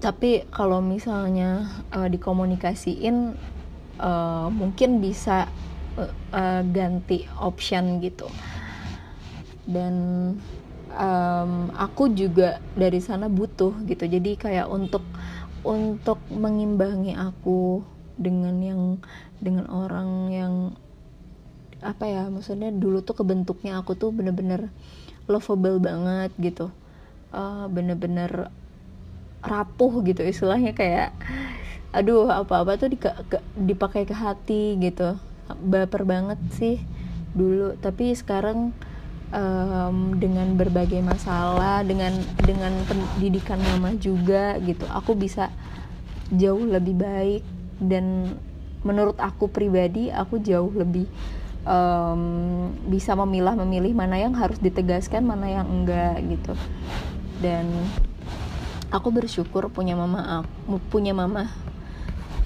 Tapi 0.03 0.43
kalau 0.51 0.83
misalnya 0.83 1.71
uh, 1.95 2.07
dikomunikasiin 2.11 3.35
uh, 3.99 4.47
mungkin 4.51 4.99
bisa 4.99 5.47
uh, 5.95 6.11
uh, 6.35 6.61
ganti 6.67 7.23
option 7.39 8.03
gitu. 8.03 8.27
Dan 9.63 9.95
um, 10.91 11.71
aku 11.71 12.11
juga 12.11 12.59
dari 12.75 12.99
sana 12.99 13.31
butuh 13.31 13.73
gitu. 13.87 14.03
Jadi 14.03 14.35
kayak 14.35 14.67
untuk 14.67 15.03
untuk 15.63 16.19
mengimbangi 16.27 17.15
aku 17.15 17.79
dengan 18.19 18.59
yang 18.59 18.81
dengan 19.39 19.71
orang 19.71 20.09
yang 20.29 20.53
apa 21.83 22.07
ya 22.07 22.23
maksudnya 22.31 22.71
dulu 22.71 23.03
tuh 23.03 23.19
kebentuknya 23.19 23.77
aku 23.83 23.93
tuh 23.93 24.09
bener-bener 24.15 24.71
lovable 25.27 25.79
banget 25.83 26.31
gitu. 26.39 26.71
Uh, 27.33 27.65
bener-bener 27.67 28.53
rapuh 29.43 30.05
gitu 30.07 30.23
istilahnya 30.23 30.71
kayak 30.71 31.11
aduh 31.91 32.31
apa-apa 32.31 32.79
tuh 32.79 32.89
dipakai 33.59 34.07
ke 34.07 34.15
hati 34.15 34.79
gitu. 34.79 35.19
Baper 35.59 36.07
banget 36.07 36.39
sih 36.55 36.79
dulu 37.33 37.75
tapi 37.81 38.13
sekarang 38.13 38.71
um, 39.33 40.15
dengan 40.21 40.53
berbagai 40.53 41.01
masalah 41.01 41.81
dengan 41.81 42.13
dengan 42.45 42.71
pendidikan 42.85 43.57
mama 43.59 43.97
juga 43.97 44.55
gitu 44.61 44.85
aku 44.87 45.17
bisa 45.17 45.51
jauh 46.31 46.63
lebih 46.63 46.95
baik. 46.97 47.43
Dan 47.83 48.37
menurut 48.85 49.17
aku 49.19 49.49
pribadi 49.49 50.13
aku 50.13 50.39
jauh 50.39 50.71
lebih 50.71 51.09
um, 51.63 52.21
bisa 52.87 53.15
memilah 53.15 53.55
memilih 53.57 53.95
mana 53.95 54.19
yang 54.19 54.35
harus 54.35 54.59
ditegaskan 54.59 55.23
mana 55.23 55.49
yang 55.49 55.67
enggak 55.67 56.19
gitu. 56.27 56.53
Dan 57.39 57.67
aku 58.93 59.09
bersyukur 59.09 59.67
punya 59.73 59.97
mama 59.97 60.43
aku 60.43 60.79
punya 60.91 61.11
mama. 61.11 61.51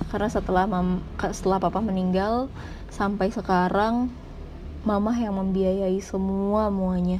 Karena 0.08 0.30
setelah 0.32 0.64
mam, 0.70 1.04
setelah 1.36 1.60
papa 1.60 1.84
meninggal 1.84 2.48
sampai 2.94 3.28
sekarang 3.34 4.08
mama 4.88 5.12
yang 5.18 5.36
membiayai 5.36 6.00
semua 6.00 6.72
muanya. 6.72 7.20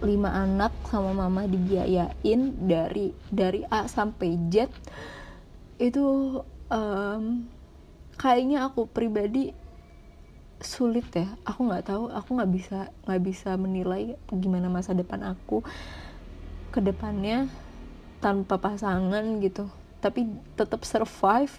Lima 0.00 0.32
anak 0.32 0.72
sama 0.88 1.12
mama 1.12 1.44
dibiayain 1.44 2.40
dari 2.56 3.12
dari 3.28 3.64
A 3.68 3.84
sampai 3.84 4.36
Z. 4.48 4.72
Itu 5.76 6.40
um, 6.72 7.44
kayaknya 8.16 8.68
aku 8.68 8.88
pribadi 8.88 9.52
sulit 10.60 11.06
ya. 11.14 11.34
Aku 11.46 11.66
nggak 11.66 11.90
tahu 11.90 12.10
aku 12.10 12.28
nggak 12.38 12.52
bisa 12.52 12.78
nggak 13.08 13.22
bisa 13.22 13.50
menilai 13.58 14.18
gimana 14.30 14.70
masa 14.70 14.94
depan 14.94 15.22
aku 15.22 15.64
ke 16.74 16.80
depannya 16.82 17.46
tanpa 18.22 18.58
pasangan 18.58 19.24
gitu. 19.42 19.70
Tapi 20.02 20.28
tetap 20.58 20.84
survive 20.84 21.54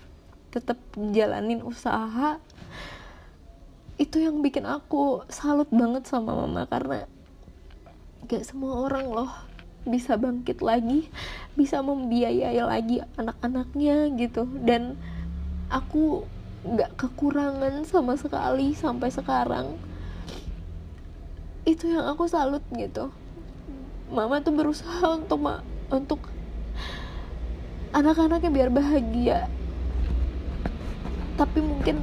tetap 0.55 0.79
jalanin 1.11 1.59
usaha. 1.59 2.39
Itu 3.99 4.23
yang 4.23 4.39
bikin 4.39 4.63
aku 4.63 5.27
salut 5.27 5.67
banget 5.71 6.07
sama 6.07 6.31
mama 6.31 6.63
karena 6.67 7.07
gak 8.25 8.43
semua 8.47 8.87
orang 8.87 9.07
loh 9.11 9.31
bisa 9.85 10.17
bangkit 10.17 10.65
lagi 10.65 11.07
bisa 11.53 11.79
membiayai 11.79 12.59
lagi 12.63 13.03
anak-anaknya 13.19 14.15
gitu. 14.15 14.47
Dan 14.63 14.95
aku 15.67 16.23
nggak 16.65 16.97
kekurangan 16.97 17.85
sama 17.85 18.17
sekali 18.17 18.73
sampai 18.73 19.09
sekarang. 19.13 19.77
Itu 21.61 21.85
yang 21.93 22.09
aku 22.09 22.25
salut 22.25 22.65
gitu. 22.73 23.13
Mama 24.09 24.41
tuh 24.41 24.53
berusaha 24.53 25.05
untuk 25.13 25.45
ma 25.45 25.61
untuk 25.93 26.25
anak-anaknya 27.93 28.49
biar 28.49 28.69
bahagia. 28.73 29.45
Tapi 31.37 31.61
mungkin 31.61 32.01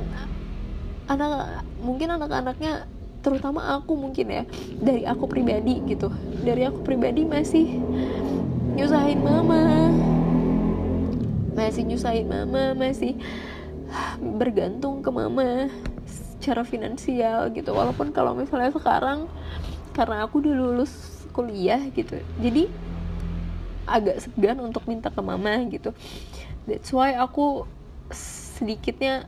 anak 1.10 1.66
mungkin 1.82 2.08
anak-anaknya 2.14 2.86
terutama 3.22 3.78
aku 3.78 3.94
mungkin 3.98 4.26
ya 4.30 4.42
dari 4.78 5.02
aku 5.02 5.26
pribadi 5.26 5.82
gitu. 5.90 6.06
Dari 6.46 6.70
aku 6.70 6.86
pribadi 6.86 7.26
masih 7.26 7.82
nyusahin 8.78 9.18
mama. 9.26 9.90
Masih 11.58 11.82
nyusahin 11.82 12.30
mama 12.30 12.78
masih 12.78 13.18
bergantung 14.18 15.00
ke 15.04 15.10
mama 15.12 15.68
secara 16.06 16.66
finansial 16.66 17.52
gitu. 17.54 17.70
Walaupun 17.72 18.10
kalau 18.10 18.34
misalnya 18.34 18.72
sekarang 18.72 19.30
karena 19.92 20.24
aku 20.24 20.40
udah 20.40 20.54
lulus 20.56 20.92
kuliah 21.32 21.80
gitu 21.92 22.20
jadi 22.40 22.68
agak 23.86 24.22
segan 24.24 24.58
untuk 24.62 24.86
minta 24.86 25.10
ke 25.10 25.20
mama 25.20 25.58
gitu. 25.68 25.90
That's 26.64 26.90
why 26.94 27.18
aku 27.18 27.66
sedikitnya 28.14 29.26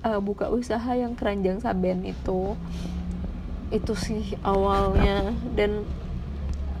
uh, 0.00 0.20
buka 0.22 0.48
usaha 0.48 0.96
yang 0.96 1.12
keranjang 1.12 1.60
saben 1.60 2.08
itu. 2.08 2.56
Itu 3.68 3.92
sih 3.96 4.36
awalnya. 4.40 5.36
Dan 5.52 5.84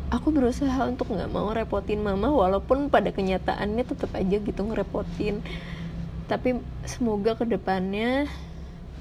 aku 0.08 0.32
berusaha 0.32 0.88
untuk 0.88 1.12
nggak 1.12 1.32
mau 1.32 1.52
repotin 1.52 2.00
mama 2.00 2.32
walaupun 2.32 2.88
pada 2.88 3.12
kenyataannya 3.12 3.84
tetap 3.84 4.12
aja 4.16 4.36
gitu 4.40 4.60
ngerepotin 4.64 5.40
tapi 6.32 6.64
semoga 6.88 7.36
ke 7.36 7.44
depannya 7.44 8.24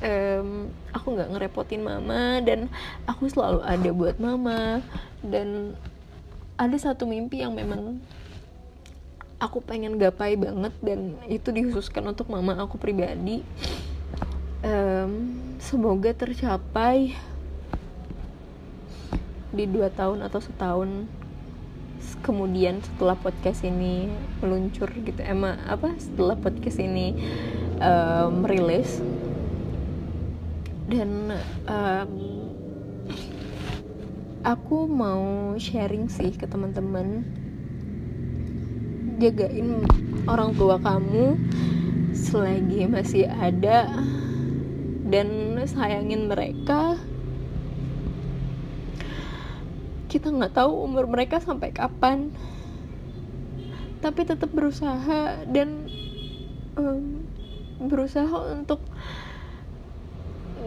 um, 0.04 0.68
aku 0.92 1.16
nggak 1.16 1.32
ngerepotin 1.32 1.80
mama 1.80 2.44
dan 2.44 2.68
aku 3.08 3.32
selalu 3.32 3.64
ada 3.64 3.90
buat 3.96 4.20
mama. 4.20 4.84
Dan 5.24 5.80
ada 6.60 6.76
satu 6.76 7.08
mimpi 7.08 7.40
yang 7.40 7.56
memang 7.56 8.04
aku 9.40 9.64
pengen 9.64 9.96
gapai 9.96 10.36
banget 10.36 10.76
dan 10.84 11.16
itu 11.32 11.50
dikhususkan 11.56 12.04
untuk 12.12 12.28
mama 12.28 12.58
aku 12.60 12.76
pribadi. 12.76 13.48
Um, 14.62 15.40
semoga 15.58 16.12
tercapai 16.12 17.16
di 19.56 19.66
dua 19.72 19.88
tahun 19.88 20.22
atau 20.28 20.44
setahun 20.44 21.08
kemudian 22.22 22.81
setelah 22.84 23.17
podcast 23.17 23.65
ini 23.65 24.10
meluncur 24.43 24.89
gitu 24.93 25.22
emang 25.24 25.58
apa 25.65 25.93
setelah 25.98 26.38
podcast 26.38 26.77
ini 26.81 27.15
um, 27.81 28.46
dan 30.91 31.39
um, 31.72 32.12
aku 34.43 34.89
mau 34.89 35.55
sharing 35.55 36.10
sih 36.12 36.36
ke 36.36 36.43
teman-teman. 36.50 37.24
Jagain 39.22 39.86
orang 40.25 40.58
tua 40.58 40.81
kamu 40.81 41.38
selagi 42.12 42.89
masih 42.89 43.29
ada 43.29 43.88
dan 45.08 45.55
sayangin 45.63 46.25
mereka 46.25 46.98
kita 50.12 50.27
nggak 50.27 50.60
tahu 50.60 50.84
umur 50.84 51.08
mereka 51.08 51.39
sampai 51.39 51.72
kapan. 51.72 52.36
Tapi 54.03 54.27
tetap 54.27 54.51
berusaha 54.51 55.39
dan 55.48 55.88
um, 56.75 57.24
berusaha 57.80 58.51
untuk 58.51 58.84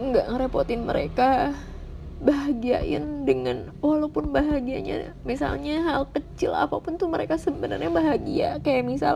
nggak 0.01 0.25
ngerepotin 0.33 0.81
mereka. 0.81 1.53
Bahagiain 2.15 3.27
dengan 3.27 3.75
walaupun 3.83 4.31
bahagianya 4.31 5.13
misalnya 5.27 5.83
hal 5.83 6.07
kecil 6.09 6.55
apa 6.55 6.79
pun 6.79 6.95
tuh 6.95 7.11
mereka 7.11 7.37
sebenarnya 7.37 7.91
bahagia. 7.93 8.57
Kayak 8.65 8.87
misal 8.87 9.15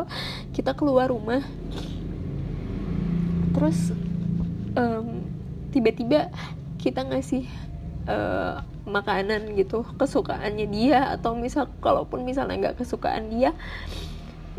kita 0.53 0.77
keluar 0.77 1.09
rumah. 1.09 1.41
Terus 3.55 3.95
um, 4.77 5.25
tiba-tiba 5.73 6.29
kita 6.75 7.07
ngasih 7.07 7.47
uh, 8.05 8.61
makanan 8.89 9.53
gitu 9.55 9.85
kesukaannya 9.95 10.67
dia 10.67 11.13
atau 11.13 11.37
misal 11.37 11.69
kalaupun 11.79 12.25
misalnya 12.25 12.69
nggak 12.69 12.81
kesukaan 12.81 13.29
dia 13.29 13.53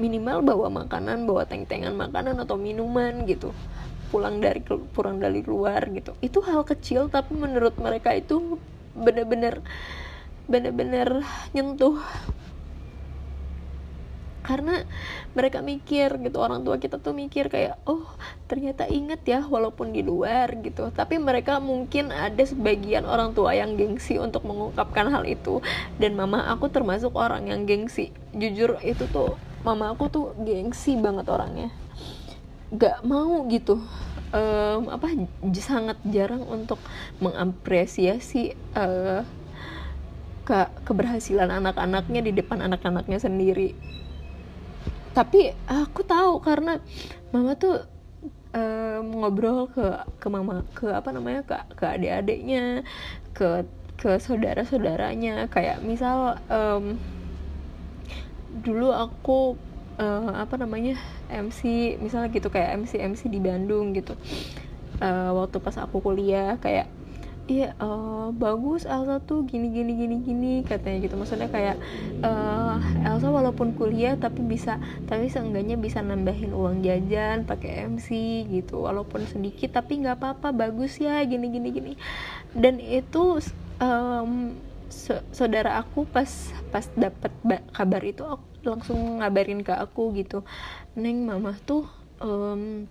minimal 0.01 0.41
bawa 0.41 0.73
makanan 0.73 1.29
bawa 1.29 1.45
teng-tengan 1.45 1.93
makanan 1.93 2.41
atau 2.41 2.57
minuman 2.57 3.29
gitu. 3.29 3.53
Pulang 4.09 4.43
dari 4.43 4.65
pulang 4.97 5.21
dari 5.21 5.45
luar 5.45 5.87
gitu. 5.93 6.17
Itu 6.25 6.41
hal 6.43 6.65
kecil 6.65 7.13
tapi 7.13 7.37
menurut 7.37 7.77
mereka 7.77 8.17
itu 8.17 8.59
bener-bener 8.97 9.63
bener-bener 10.51 11.23
nyentuh 11.55 12.01
karena 14.51 14.83
mereka 15.39 15.63
mikir 15.63 16.19
gitu 16.27 16.43
orang 16.43 16.67
tua 16.67 16.83
kita 16.83 16.99
tuh 16.99 17.15
mikir 17.15 17.47
kayak 17.47 17.79
oh 17.87 18.03
ternyata 18.51 18.91
inget 18.91 19.23
ya 19.23 19.47
walaupun 19.47 19.95
di 19.95 20.03
luar 20.03 20.59
gitu. 20.59 20.91
Tapi 20.91 21.23
mereka 21.23 21.63
mungkin 21.63 22.11
ada 22.11 22.43
sebagian 22.43 23.07
orang 23.07 23.31
tua 23.31 23.55
yang 23.55 23.79
gengsi 23.79 24.19
untuk 24.19 24.43
mengungkapkan 24.43 25.07
hal 25.07 25.23
itu. 25.23 25.63
Dan 26.03 26.19
mama 26.19 26.51
aku 26.51 26.67
termasuk 26.67 27.15
orang 27.15 27.47
yang 27.47 27.63
gengsi. 27.63 28.11
Jujur 28.35 28.83
itu 28.83 29.07
tuh 29.15 29.39
mama 29.63 29.95
aku 29.95 30.11
tuh 30.11 30.27
gengsi 30.43 30.99
banget 30.99 31.31
orangnya. 31.31 31.71
Gak 32.75 33.07
mau 33.07 33.47
gitu. 33.47 33.79
Um, 34.31 34.91
apa 34.91 35.11
sangat 35.59 35.99
jarang 36.07 36.43
untuk 36.47 36.79
mengapresiasi 37.23 38.55
uh, 38.75 39.23
ke 40.47 40.61
keberhasilan 40.87 41.51
anak-anaknya 41.51 42.27
di 42.27 42.33
depan 42.35 42.63
anak-anaknya 42.63 43.19
sendiri 43.23 43.75
tapi 45.11 45.51
aku 45.67 46.07
tahu 46.07 46.39
karena 46.39 46.79
mama 47.35 47.59
tuh 47.59 47.83
um, 48.55 49.05
ngobrol 49.23 49.71
ke 49.71 49.87
ke 50.19 50.27
mama 50.31 50.63
ke 50.75 50.87
apa 50.91 51.11
namanya 51.11 51.43
ke 51.47 51.57
ke 51.75 51.85
adik-adiknya 51.87 52.87
ke 53.35 53.67
ke 53.99 54.17
saudara-saudaranya. 54.23 55.51
Kayak 55.51 55.83
misal 55.85 56.39
um, 56.49 56.97
dulu 58.63 58.91
aku 58.95 59.55
uh, 59.99 60.35
apa 60.43 60.55
namanya 60.59 60.99
MC 61.31 61.95
misalnya 62.03 62.31
gitu 62.35 62.51
kayak 62.51 62.81
MC 62.81 62.99
MC 62.99 63.31
di 63.31 63.39
Bandung 63.43 63.93
gitu. 63.95 64.15
Uh, 65.01 65.33
waktu 65.33 65.59
pas 65.63 65.77
aku 65.81 66.03
kuliah 66.03 66.61
kayak 66.61 66.91
iya 67.47 67.73
uh, 67.81 68.35
bagus 68.35 68.85
Elsa 68.85 69.23
tuh 69.25 69.47
gini 69.49 69.73
gini 69.73 69.97
gini 69.97 70.17
gini 70.21 70.53
katanya 70.67 70.99
gitu. 71.07 71.15
Maksudnya 71.17 71.49
kayak 71.49 71.77
uh, 72.21 72.77
Elsa 73.07 73.29
walaupun 73.31 73.75
kuliah 73.75 74.19
tapi 74.19 74.45
bisa 74.45 74.79
tapi 75.09 75.33
seenggaknya 75.33 75.81
bisa 75.81 76.05
nambahin 76.05 76.53
uang 76.53 76.85
jajan 76.85 77.49
pakai 77.49 77.89
MC 77.89 78.09
gitu. 78.51 78.85
Walaupun 78.85 79.25
sedikit 79.27 79.75
tapi 79.79 80.03
nggak 80.05 80.21
apa-apa 80.21 80.53
bagus 80.53 81.01
ya 81.01 81.23
gini 81.25 81.51
gini 81.51 81.69
gini. 81.71 81.93
Dan 82.53 82.79
itu 82.79 83.41
um, 83.81 84.55
saudara 85.31 85.79
aku 85.79 86.07
pas 86.07 86.29
pas 86.75 86.87
dapat 86.99 87.33
kabar 87.71 88.03
itu 88.03 88.23
aku 88.27 88.45
langsung 88.67 89.23
ngabarin 89.23 89.63
ke 89.63 89.75
aku 89.75 90.13
gitu. 90.19 90.47
Neng 90.99 91.25
mama 91.25 91.57
tuh 91.65 91.87
um, 92.21 92.87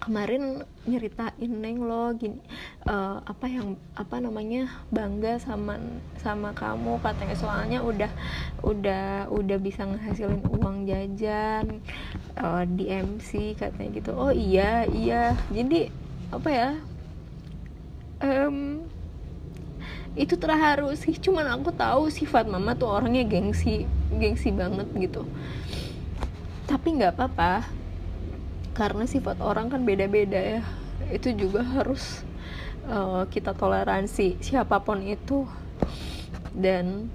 kemarin 0.00 0.64
nyeritain 0.88 1.52
neng 1.60 1.84
lo 1.84 2.16
gini 2.16 2.40
uh, 2.88 3.20
apa 3.20 3.46
yang 3.46 3.76
apa 3.92 4.16
namanya 4.16 4.72
bangga 4.88 5.36
sama 5.36 5.76
sama 6.18 6.56
kamu 6.56 6.96
katanya. 7.04 7.36
Soalnya 7.36 7.78
udah 7.84 8.10
udah 8.64 9.28
udah 9.28 9.58
bisa 9.60 9.84
ngehasilin 9.84 10.40
uang 10.56 10.88
jajan 10.88 11.84
uh, 12.40 12.64
di 12.64 12.88
MC 12.88 13.54
katanya 13.60 13.90
gitu. 14.00 14.10
Oh 14.16 14.32
iya 14.32 14.88
iya. 14.88 15.36
Jadi 15.52 15.92
apa 16.32 16.48
ya 16.48 16.70
um, 18.24 18.80
itu 20.16 20.34
terharu 20.40 20.96
sih. 20.96 21.12
Cuman 21.20 21.44
aku 21.60 21.70
tahu 21.76 22.08
sifat 22.08 22.48
mama 22.48 22.72
tuh 22.72 22.88
orangnya 22.88 23.28
gengsi 23.28 23.84
gengsi 24.16 24.48
banget 24.48 24.88
gitu. 24.96 25.28
Tapi 26.64 26.88
nggak 26.96 27.20
apa-apa 27.20 27.79
karena 28.80 29.04
sifat 29.04 29.44
orang 29.44 29.68
kan 29.68 29.84
beda-beda 29.84 30.40
ya. 30.40 30.64
Itu 31.12 31.36
juga 31.36 31.60
harus 31.60 32.24
uh, 32.88 33.28
kita 33.28 33.52
toleransi 33.52 34.40
siapa 34.40 34.80
pun 34.80 35.04
itu. 35.04 35.44
Dan 36.56 37.12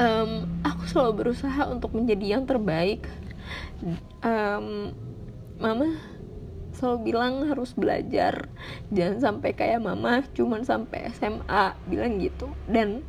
um, 0.00 0.48
aku 0.64 0.88
selalu 0.88 1.12
berusaha 1.20 1.68
untuk 1.68 1.92
menjadi 1.92 2.40
yang 2.40 2.48
terbaik. 2.48 3.04
Um, 4.24 4.96
mama 5.60 6.00
selalu 6.72 7.12
bilang 7.12 7.44
harus 7.44 7.76
belajar. 7.76 8.48
Jangan 8.88 9.20
sampai 9.20 9.52
kayak 9.52 9.84
mama 9.84 10.24
cuman 10.32 10.64
sampai 10.64 11.12
SMA 11.12 11.76
bilang 11.92 12.16
gitu. 12.16 12.48
Dan 12.64 13.04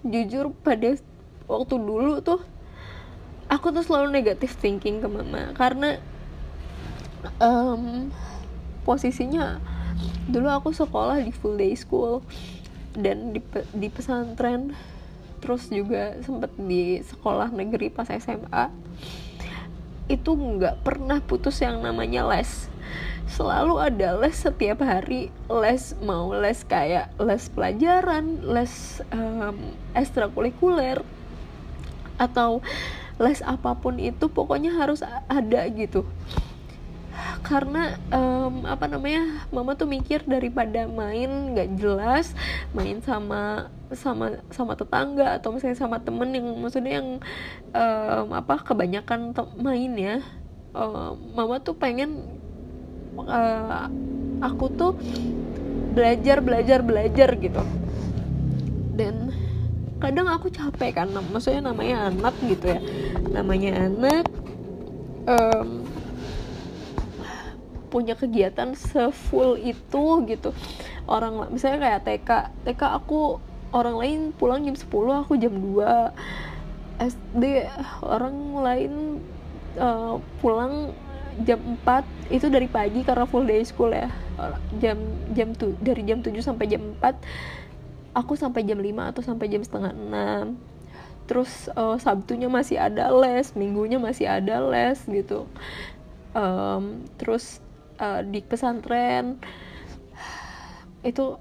jujur 0.00 0.56
pada 0.64 0.96
waktu 1.44 1.74
dulu 1.76 2.24
tuh 2.24 2.40
aku 3.48 3.72
tuh 3.74 3.84
selalu 3.84 4.14
negatif 4.14 4.56
thinking 4.58 5.00
ke 5.00 5.08
mama 5.08 5.52
karena 5.56 6.00
um, 7.40 8.12
posisinya 8.84 9.60
dulu 10.28 10.48
aku 10.48 10.70
sekolah 10.72 11.20
di 11.20 11.32
full 11.32 11.56
day 11.56 11.76
school 11.76 12.24
dan 12.94 13.34
di, 13.34 13.40
di 13.74 13.88
pesantren 13.90 14.72
terus 15.44 15.68
juga 15.68 16.16
sempet 16.24 16.56
di 16.56 17.04
sekolah 17.04 17.52
negeri 17.52 17.92
pas 17.92 18.08
SMA 18.08 18.72
itu 20.08 20.36
nggak 20.36 20.84
pernah 20.84 21.20
putus 21.24 21.64
yang 21.64 21.80
namanya 21.80 22.28
les. 22.28 22.68
Selalu 23.24 23.80
ada 23.80 24.20
les 24.20 24.36
setiap 24.36 24.84
hari 24.84 25.32
les 25.48 25.82
mau 26.04 26.28
les 26.36 26.60
kayak 26.60 27.08
les 27.16 27.44
pelajaran 27.48 28.44
les 28.44 29.00
um, 29.08 29.56
ekstrakurikuler 29.96 31.00
atau 32.20 32.60
les 33.18 33.40
apa 33.46 33.78
pun 33.78 33.98
itu 33.98 34.26
pokoknya 34.26 34.74
harus 34.74 35.02
ada 35.30 35.60
gitu. 35.70 36.02
Karena 37.46 37.94
um, 38.10 38.66
apa 38.66 38.90
namanya 38.90 39.46
mama 39.54 39.78
tuh 39.78 39.86
mikir 39.86 40.26
daripada 40.26 40.88
main 40.90 41.54
nggak 41.54 41.78
jelas 41.78 42.34
main 42.74 42.98
sama 43.04 43.70
sama 43.94 44.42
sama 44.50 44.74
tetangga 44.74 45.38
atau 45.38 45.54
misalnya 45.54 45.78
sama 45.78 46.02
temen 46.02 46.34
yang 46.34 46.48
maksudnya 46.58 46.98
yang 46.98 47.08
um, 47.70 48.26
apa 48.34 48.58
kebanyakan 48.66 49.30
main 49.60 49.92
ya. 49.94 50.16
Um, 50.74 51.38
mama 51.38 51.62
tuh 51.62 51.78
pengen 51.78 52.26
uh, 53.14 53.86
aku 54.42 54.66
tuh 54.74 54.98
belajar 55.94 56.42
belajar 56.42 56.82
belajar 56.82 57.30
gitu. 57.38 57.62
Dan 58.98 59.30
kadang 60.04 60.28
aku 60.28 60.52
capek 60.52 61.00
kan 61.00 61.08
maksudnya 61.32 61.72
namanya 61.72 62.12
anak 62.12 62.36
gitu 62.44 62.76
ya. 62.76 62.80
Namanya 63.32 63.88
anak 63.88 64.24
um, 65.24 65.88
punya 67.88 68.12
kegiatan 68.12 68.76
sefull 68.76 69.56
itu 69.56 70.04
gitu. 70.28 70.52
Orang 71.08 71.48
misalnya 71.48 71.80
kayak 71.88 72.00
TK 72.04 72.30
TK 72.68 72.82
aku 73.00 73.40
orang 73.72 73.96
lain 73.96 74.18
pulang 74.36 74.60
jam 74.68 74.76
10 74.76 74.92
aku 75.24 75.32
jam 75.40 75.56
2 75.56 77.00
SD 77.00 77.44
orang 78.04 78.36
lain 78.60 78.92
uh, 79.80 80.20
pulang 80.38 80.92
jam 81.42 81.58
4 81.82 82.30
itu 82.30 82.46
dari 82.46 82.68
pagi 82.70 83.02
karena 83.02 83.24
full 83.24 83.48
day 83.48 83.64
school 83.64 83.90
ya. 83.90 84.12
Jam 84.82 84.98
jam 85.32 85.56
tu, 85.56 85.72
dari 85.80 86.04
jam 86.04 86.20
7 86.20 86.34
sampai 86.44 86.66
jam 86.68 86.94
4 87.00 87.63
aku 88.14 88.38
sampai 88.38 88.62
jam 88.62 88.78
5 88.78 89.10
atau 89.10 89.22
sampai 89.22 89.46
jam 89.50 89.60
setengah 89.60 89.92
6 89.92 90.74
terus 91.24 91.72
uh, 91.72 91.96
Sabtunya 91.96 92.52
masih 92.52 92.76
ada 92.76 93.08
les 93.08 93.52
minggunya 93.56 93.96
masih 93.96 94.28
ada 94.28 94.60
les 94.60 95.00
gitu. 95.08 95.48
Um, 96.36 97.06
terus 97.16 97.64
uh, 97.96 98.20
di 98.20 98.44
pesantren 98.44 99.40
itu 101.00 101.40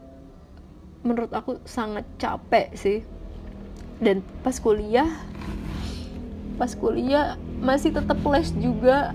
menurut 1.04 1.32
aku 1.36 1.60
sangat 1.68 2.08
capek 2.16 2.72
sih. 2.80 3.00
Dan 4.00 4.24
pas 4.44 4.56
kuliah 4.60 5.08
pas 6.56 6.72
kuliah 6.80 7.36
masih 7.60 7.92
tetap 7.92 8.20
les 8.24 8.56
juga 8.56 9.12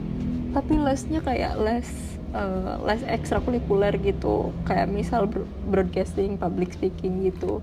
tapi 0.53 0.77
lesnya 0.81 1.21
kayak 1.25 1.61
les 1.61 1.89
uh, 2.35 2.81
les 2.85 3.03
ekstrakurikuler 3.05 3.95
gitu. 4.01 4.51
Kayak 4.65 4.89
misal 4.91 5.29
broadcasting 5.69 6.37
public 6.37 6.75
speaking 6.75 7.29
gitu. 7.29 7.61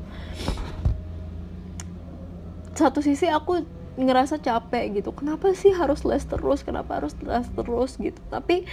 Satu 2.76 3.00
sisi 3.00 3.32
aku 3.32 3.64
ngerasa 3.96 4.40
capek 4.44 5.00
gitu. 5.00 5.16
Kenapa 5.16 5.56
sih 5.56 5.72
harus 5.72 6.04
les 6.04 6.24
terus? 6.28 6.62
Kenapa 6.62 7.00
harus 7.00 7.16
les 7.24 7.48
terus 7.56 7.96
gitu? 7.96 8.20
Tapi 8.28 8.68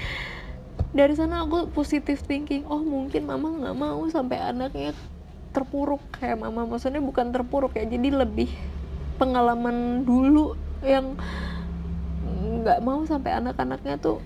dari 0.92 1.14
sana 1.16 1.46
aku 1.46 1.72
positif 1.72 2.20
thinking 2.28 2.68
oh 2.68 2.82
mungkin 2.82 3.24
mama 3.24 3.48
nggak 3.48 3.76
mau 3.78 4.02
sampai 4.10 4.42
anaknya 4.42 4.92
terpuruk. 5.54 6.02
Kayak 6.18 6.42
mama 6.42 6.66
maksudnya 6.66 6.98
bukan 6.98 7.30
terpuruk 7.30 7.78
ya. 7.78 7.86
Jadi 7.86 8.10
lebih 8.10 8.50
pengalaman 9.22 10.02
dulu 10.02 10.58
yang 10.82 11.14
nggak 12.42 12.82
mau 12.82 13.06
sampai 13.06 13.38
anak-anaknya 13.38 14.02
tuh 14.02 14.18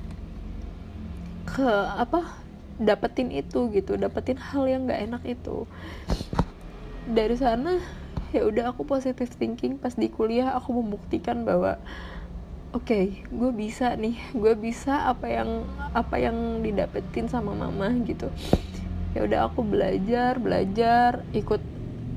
ke 1.46 1.70
apa 1.96 2.42
dapetin 2.76 3.32
itu 3.32 3.72
gitu 3.72 3.96
dapetin 3.96 4.36
hal 4.36 4.68
yang 4.68 4.84
nggak 4.84 5.02
enak 5.06 5.22
itu. 5.24 5.64
Dari 7.06 7.36
sana 7.38 7.78
ya 8.34 8.42
udah 8.44 8.74
aku 8.74 8.82
positive 8.84 9.30
thinking 9.38 9.78
pas 9.78 9.94
di 9.94 10.10
kuliah 10.10 10.52
aku 10.58 10.74
membuktikan 10.82 11.46
bahwa 11.46 11.78
oke 12.74 12.84
okay, 12.84 13.24
gue 13.30 13.50
bisa 13.54 13.94
nih 13.94 14.18
gue 14.34 14.52
bisa 14.58 15.08
apa 15.08 15.30
yang 15.30 15.64
apa 15.94 16.18
yang 16.18 16.60
didapetin 16.60 17.30
sama 17.30 17.54
mama 17.54 17.94
gitu. 18.04 18.28
Ya 19.16 19.24
udah 19.24 19.48
aku 19.48 19.64
belajar 19.64 20.36
belajar 20.36 21.24
ikut 21.32 21.75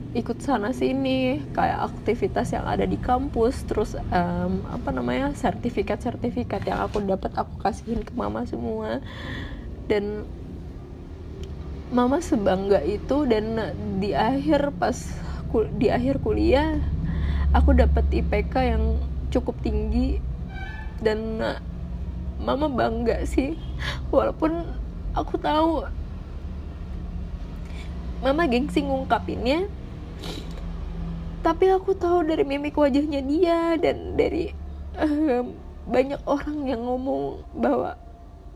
ikut 0.10 0.42
sana 0.42 0.74
sini 0.74 1.38
kayak 1.54 1.94
aktivitas 1.94 2.50
yang 2.50 2.66
ada 2.66 2.82
di 2.82 2.98
kampus 2.98 3.62
terus 3.70 3.94
um, 3.94 4.66
apa 4.66 4.90
namanya 4.90 5.30
sertifikat 5.38 6.02
sertifikat 6.02 6.66
yang 6.66 6.82
aku 6.82 6.98
dapat 7.06 7.30
aku 7.38 7.62
kasihin 7.62 8.02
ke 8.02 8.10
mama 8.18 8.42
semua. 8.50 9.06
Dan 9.86 10.26
mama 11.94 12.22
sebangga 12.22 12.82
itu 12.82 13.26
dan 13.30 13.74
di 14.02 14.18
akhir 14.18 14.74
pas 14.82 14.98
di 15.78 15.90
akhir 15.90 16.22
kuliah 16.22 16.78
aku 17.54 17.74
dapat 17.78 18.06
IPK 18.10 18.54
yang 18.66 18.98
cukup 19.30 19.62
tinggi. 19.62 20.18
Dan 21.06 21.38
mama 22.42 22.66
bangga 22.66 23.30
sih 23.30 23.62
walaupun 24.10 24.74
aku 25.14 25.38
tahu 25.38 25.86
mama 28.26 28.50
gengsi 28.50 28.84
ngungkapinnya 28.84 29.70
tapi 31.40 31.72
aku 31.72 31.96
tahu 31.96 32.28
dari 32.28 32.44
mimik 32.44 32.76
wajahnya 32.76 33.24
dia 33.24 33.80
dan 33.80 34.20
dari 34.20 34.52
uh, 35.00 35.44
banyak 35.88 36.22
orang 36.28 36.60
yang 36.68 36.82
ngomong 36.84 37.44
bahwa 37.56 37.96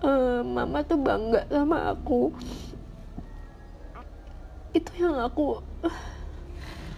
uh, 0.03 0.43
mama 0.43 0.83
tuh 0.83 0.99
bangga 0.99 1.47
sama 1.47 1.95
aku. 1.95 2.35
Itu 4.75 4.91
yang 4.99 5.17
aku 5.23 5.63
uh, 5.85 5.99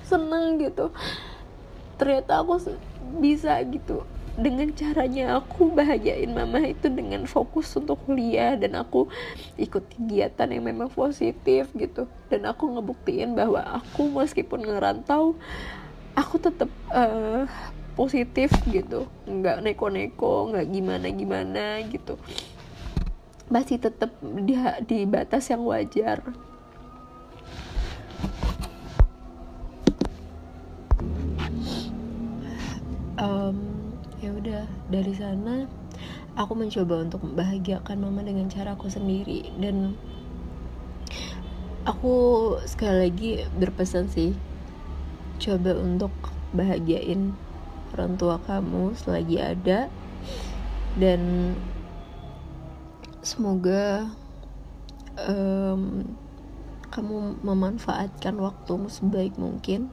seneng 0.02 0.58
gitu. 0.58 0.90
Ternyata 2.02 2.42
aku 2.42 2.58
bisa 3.22 3.62
gitu 3.70 4.15
dengan 4.36 4.68
caranya 4.76 5.40
aku 5.40 5.72
bahagiain 5.72 6.28
mama 6.36 6.60
itu 6.60 6.92
dengan 6.92 7.24
fokus 7.24 7.72
untuk 7.80 8.04
kuliah 8.04 8.60
dan 8.60 8.76
aku 8.76 9.08
ikut 9.56 9.88
kegiatan 9.96 10.52
yang 10.52 10.68
memang 10.68 10.92
positif 10.92 11.72
gitu. 11.72 12.04
Dan 12.28 12.44
aku 12.44 12.68
ngebuktiin 12.68 13.32
bahwa 13.32 13.80
aku 13.80 14.12
meskipun 14.12 14.68
ngerantau 14.68 15.40
aku 16.20 16.36
tetap 16.36 16.68
uh, 16.92 17.48
positif 17.96 18.52
gitu. 18.68 19.08
Nggak 19.24 19.64
neko-neko 19.64 20.52
nggak 20.52 20.68
gimana-gimana 20.68 21.80
gitu. 21.88 22.20
Masih 23.48 23.80
tetap 23.80 24.12
di, 24.20 24.60
di 24.84 25.08
batas 25.08 25.48
yang 25.48 25.64
wajar. 25.64 26.20
Um, 33.16 33.75
ya 34.56 34.64
udah 34.64 34.68
dari 34.88 35.12
sana 35.12 35.68
aku 36.36 36.54
mencoba 36.56 37.04
untuk 37.04 37.24
membahagiakan 37.24 37.98
mama 38.00 38.22
dengan 38.24 38.52
cara 38.52 38.76
aku 38.76 38.92
sendiri. 38.92 39.52
Dan 39.56 39.96
aku 41.88 42.16
sekali 42.68 43.08
lagi 43.08 43.32
berpesan 43.56 44.12
sih 44.12 44.36
coba 45.40 45.76
untuk 45.76 46.12
bahagiain 46.56 47.36
orang 47.96 48.16
tua 48.20 48.40
kamu 48.44 48.96
selagi 48.96 49.38
ada. 49.40 49.88
Dan 50.96 51.56
semoga 53.24 54.08
um, 55.20 56.08
kamu 56.92 57.44
memanfaatkan 57.44 58.36
waktumu 58.40 58.88
sebaik 58.88 59.36
mungkin. 59.36 59.92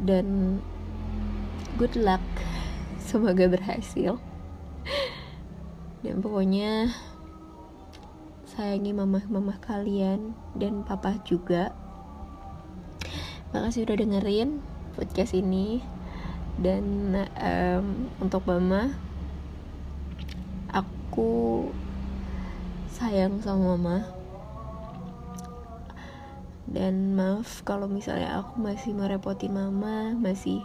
Dan 0.00 0.58
good 1.80 1.96
luck. 1.96 2.20
Semoga 3.00 3.48
berhasil. 3.48 4.20
Dan 6.04 6.20
pokoknya 6.20 6.92
sayangi 8.44 8.92
mamah-mamah 8.92 9.64
kalian 9.64 10.36
dan 10.52 10.84
papa 10.84 11.16
juga. 11.24 11.72
Makasih 13.56 13.88
udah 13.88 13.96
dengerin 13.96 14.60
podcast 14.92 15.32
ini. 15.32 15.80
Dan 16.60 17.16
um, 17.16 18.12
untuk 18.20 18.44
mama 18.44 18.92
aku 20.68 21.64
sayang 22.92 23.40
sama 23.40 23.80
mama. 23.80 24.04
Dan 26.68 27.16
maaf 27.16 27.64
kalau 27.64 27.88
misalnya 27.88 28.36
aku 28.44 28.60
masih 28.60 28.92
merepotin 28.92 29.56
mama 29.56 30.12
masih 30.12 30.60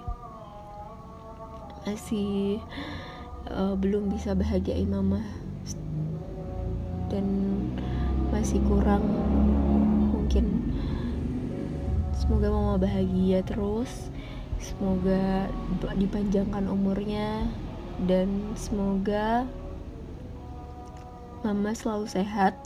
masih 1.85 2.57
uh, 3.53 3.77
belum 3.77 4.09
bisa 4.09 4.33
bahagiain 4.33 4.89
mama. 4.89 5.21
Dan 7.13 7.25
masih 8.33 8.57
kurang 8.65 9.05
mungkin. 10.09 10.73
Semoga 12.17 12.49
mama 12.49 12.81
bahagia 12.81 13.45
terus. 13.45 14.09
Semoga 14.57 15.45
dipanjangkan 15.93 16.65
umurnya. 16.65 17.45
Dan 18.09 18.57
semoga 18.57 19.45
mama 21.45 21.71
selalu 21.77 22.09
sehat. 22.09 22.57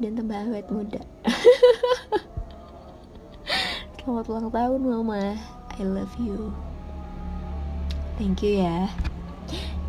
Dan 0.00 0.16
tambah 0.16 0.40
awet 0.40 0.66
muda. 0.72 1.04
Selamat 4.00 4.24
ulang 4.28 4.48
tahun 4.50 4.80
mama. 4.82 5.36
I 5.74 5.82
love 5.84 6.12
you 6.18 6.73
thank 8.16 8.40
you 8.40 8.62
ya 8.62 8.90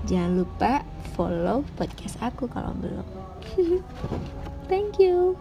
jangan 0.10 0.46
lupa 0.46 0.82
follow 1.14 1.62
podcast 1.80 2.18
aku 2.22 2.46
kalau 2.50 2.74
belum 2.78 3.08
thank 4.72 4.98
you 4.98 5.38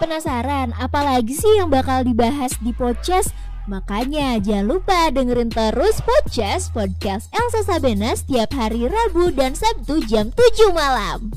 Penasaran 0.00 0.72
apalagi 0.80 1.36
sih 1.36 1.60
yang 1.60 1.68
bakal 1.68 2.00
dibahas 2.00 2.56
di 2.64 2.72
podcast? 2.72 3.36
Makanya 3.68 4.40
jangan 4.40 4.66
lupa 4.72 5.12
dengerin 5.12 5.52
terus 5.52 6.00
podcast 6.00 6.72
podcast 6.72 7.28
Elsa 7.36 7.68
Sabena 7.68 8.16
setiap 8.16 8.48
hari 8.56 8.88
Rabu 8.88 9.28
dan 9.36 9.52
Sabtu 9.52 10.00
jam 10.08 10.32
7 10.32 10.72
malam. 10.72 11.28